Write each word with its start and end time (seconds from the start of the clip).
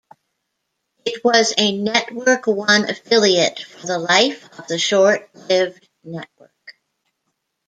It 1.05 1.23
was 1.23 1.53
a 1.59 1.77
Network 1.77 2.47
One 2.47 2.89
affiliate 2.89 3.59
for 3.59 3.85
the 3.85 3.99
life 3.99 4.49
of 4.57 4.65
the 4.65 4.79
short-lived 4.79 5.87
network. 6.03 6.75